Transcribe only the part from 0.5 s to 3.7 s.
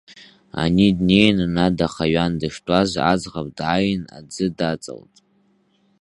Ани днеин ана дахаҩан дыштәаз, аӡӷаб